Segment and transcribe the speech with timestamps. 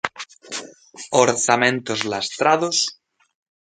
[1.21, 2.77] Orzamentos lastrados